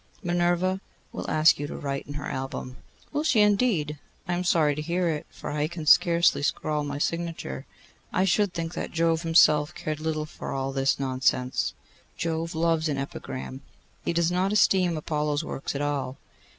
'Minerva 0.23 0.81
will 1.11 1.29
ask 1.29 1.59
you 1.59 1.67
to 1.67 1.77
write 1.77 2.07
in 2.07 2.15
her 2.15 2.25
album.' 2.25 2.77
'Will 3.13 3.23
she 3.23 3.41
indeed! 3.41 3.99
I 4.27 4.33
am 4.33 4.43
sorry 4.43 4.73
to 4.73 4.81
hear 4.81 5.09
it, 5.09 5.27
for 5.29 5.51
I 5.51 5.67
can 5.67 5.85
scarcely 5.85 6.41
scrawl 6.41 6.83
my 6.83 6.97
signature. 6.97 7.67
I 8.11 8.25
should 8.25 8.51
think 8.51 8.73
that 8.73 8.89
Jove 8.89 9.21
himself 9.21 9.75
cared 9.75 9.99
little 9.99 10.25
for 10.25 10.53
all 10.53 10.71
this 10.71 10.99
nonsense.' 10.99 11.75
'Jove 12.17 12.55
loves 12.55 12.89
an 12.89 12.97
epigram. 12.97 13.61
He 14.03 14.11
does 14.11 14.31
not 14.31 14.51
esteem 14.51 14.97
Apollo's 14.97 15.43
works 15.43 15.75
at 15.75 15.83
all. 15.83 16.17